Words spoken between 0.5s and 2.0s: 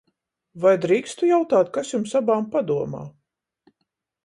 Vai drīkstu jautāt, kas